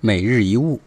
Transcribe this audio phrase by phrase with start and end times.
[0.00, 0.80] 每日一物，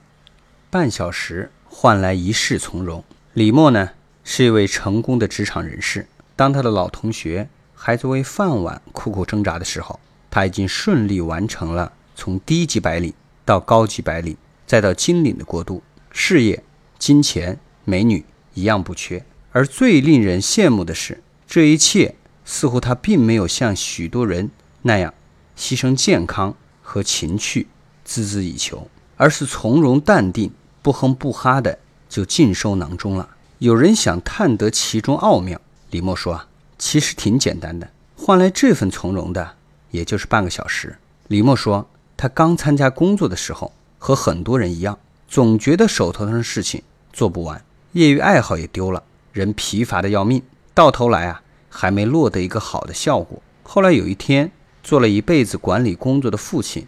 [0.70, 3.04] 半小时换来一世从容。
[3.34, 3.90] 李默呢，
[4.24, 6.08] 是一位成功的职场人士。
[6.38, 13.14] 当他的老同学还在为饭碗苦苦挣扎的时候，他已经顺利完成了从低级白领
[13.44, 15.84] 到高级白领，再到金领的过渡。
[16.10, 16.64] 事业、
[16.98, 18.24] 金钱、美女
[18.54, 19.26] 一样不缺。
[19.52, 22.16] 而最令人羡慕的是，这一切
[22.46, 24.50] 似乎他并没有像许多人
[24.84, 25.14] 那样
[25.58, 27.68] 牺牲健康和情趣，
[28.08, 28.88] 孜孜以求。
[29.22, 30.52] 而是从容淡定、
[30.82, 31.78] 不哼不哈的
[32.10, 33.30] 就尽收囊中了。
[33.60, 36.48] 有人想探得其中奥妙，李默说啊，
[36.80, 39.58] 其实挺简单的，换来这份从容的
[39.92, 40.98] 也就是半个小时。
[41.28, 41.88] 李默说，
[42.18, 46.82] 他刚参加工作的时候，和很多人一样，总觉得手头上的事情
[47.14, 50.42] 做不完，业余爱好也丢了，人疲乏的要命，
[50.74, 53.40] 到头来啊，还没落得一个好的效果。
[53.62, 54.52] 后来有一天，
[54.82, 56.88] 做了一辈子管理工作的父亲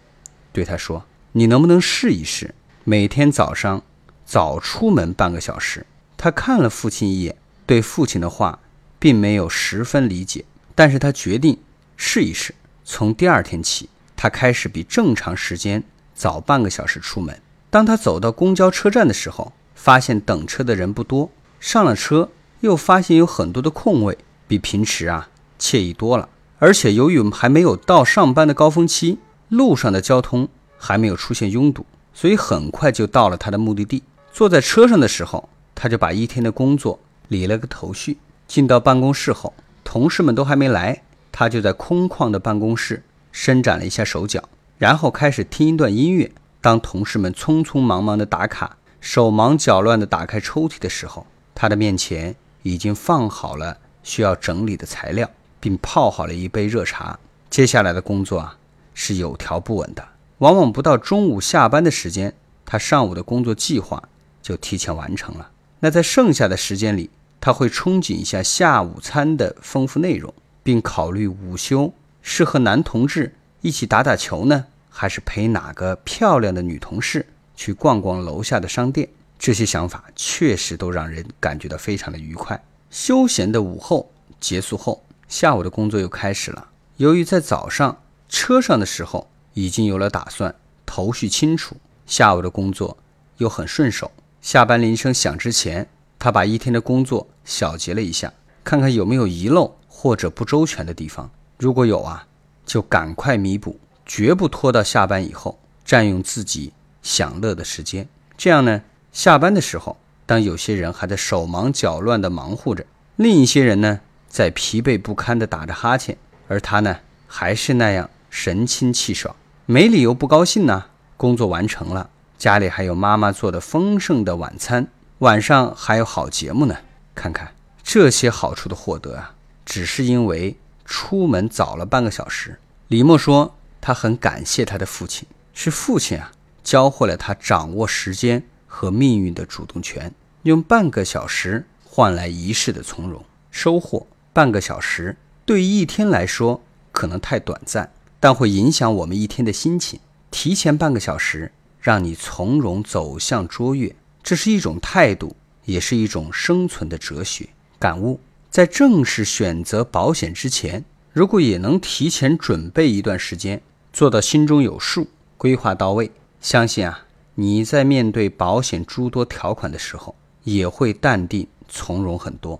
[0.52, 1.04] 对他说。
[1.36, 3.82] 你能不能试一试，每天早上
[4.24, 5.84] 早出门半个小时？
[6.16, 7.34] 他看了父亲一眼，
[7.66, 8.60] 对父亲的话
[9.00, 10.44] 并没有十分理解，
[10.76, 11.58] 但是他决定
[11.96, 12.54] 试一试。
[12.84, 15.82] 从第二天起，他开始比正常时间
[16.14, 17.36] 早半个小时出门。
[17.68, 26.28] 当他走到公交车站的时候，发现等车的人不多，上了车又发现有很多的空位，比平时啊惬意多了。
[26.60, 30.48] 而且由于还没有到上班的高峰期，路上的交通。
[30.86, 34.02] 还没有出现拥堵，所以很快就到了他的目的地。
[34.30, 38.18] 坐在车上的时候，他就把一天的工作理了个头绪。
[38.46, 41.00] 进到办公室后，同事们都还没来，
[41.32, 46.30] 他就在空旷的办公室伸展了一下手脚，然后开始听一段音乐。
[46.60, 57.18] 当同事们匆匆忙忙地打卡，手忙脚乱地打开抽屉的时候，他的面前已经放好了需要整理的材料，并泡好了一杯热茶。
[57.48, 58.58] 接下来的工作啊，
[58.92, 60.06] 是有条不紊的。
[60.44, 62.34] 往往不到中午下班的时间，
[62.66, 64.02] 他上午的工作计划
[64.42, 65.50] 就提前完成了。
[65.80, 67.08] 那在剩下的时间里，
[67.40, 77.24] 他会憧憬一下下午餐的丰富内容，并考虑午休是和男同志一起打打球呢，还是陪哪个漂亮的女同事
[77.56, 79.08] 去逛逛楼下的商店。
[79.38, 82.62] 这些想法确实都让人感觉到非常的愉快。
[82.90, 86.68] 休闲的午后结束后，下午的工作又开始了。
[86.98, 89.26] 由于在早上车上的时候。
[89.54, 90.54] 已经有了打算，
[90.84, 91.76] 头绪清楚，
[92.06, 92.96] 下午的工作
[93.38, 94.12] 又很顺手。
[94.40, 95.88] 下班铃声响之前，
[96.18, 98.32] 他把一天的工作小结了一下，
[98.62, 101.30] 看看有没有遗漏或者不周全的地方。
[101.56, 102.26] 如果有啊，
[102.66, 106.72] 就赶快弥补，绝不拖到下班以后占用自己
[107.02, 108.06] 享乐的时间。
[108.36, 108.82] 这样呢，
[109.12, 112.84] 下班的时候，当有些人还在手忙脚乱地忙活着，
[113.16, 119.34] 另一些人呢在疲惫不堪地打着哈欠，而他呢还是那样神清气爽。
[119.66, 120.84] 没理由不高兴呢。
[121.16, 124.88] 工作完成了，家里还有妈妈做的丰盛的晚餐，
[125.20, 126.76] 晚上还有好节目呢。
[127.14, 132.58] 看看这些好处的获得啊，只是因为出门早了半个小时。
[132.88, 136.32] 李默说，他很感谢他的父亲，是父亲啊，
[136.62, 144.06] 教会了他掌握时间和命运的主动权，用半个小时换来一世的从容收获。
[144.34, 146.60] 半个小时对于一天来说，
[146.92, 147.90] 可能太短暂。
[148.24, 150.00] 但会影响我们一天的心情。
[150.30, 155.36] 提前半个小时，让你从容走向卓越，这是一种态度，
[155.66, 157.46] 也是一种生存的哲学
[157.78, 158.18] 感悟。
[158.48, 160.82] 在正式选择保险之前，
[161.12, 163.60] 如果也能提前准备一段时间，
[163.92, 170.14] 做到心中有数，规划到位，相信啊，你在面对保险诸多条款的时候，
[170.44, 172.58] 也会淡定从容很多。